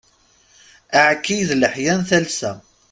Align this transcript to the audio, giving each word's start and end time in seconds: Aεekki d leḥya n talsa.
Aεekki 0.99 1.37
d 1.47 1.49
leḥya 1.61 1.93
n 1.99 2.01
talsa. 2.09 2.51